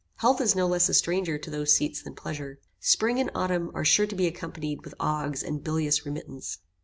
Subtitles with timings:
[0.15, 2.57] Health is no less a stranger to those seats than pleasure.
[2.79, 6.57] Spring and autumn are sure to be accompanied with agues and bilious remittents.